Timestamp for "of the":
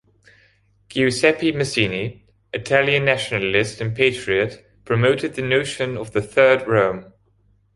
5.95-6.23